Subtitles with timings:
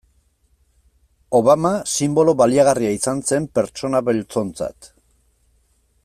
[1.39, 4.93] Obama sinbolo baliagarria izan zen pertsona beltzontzat.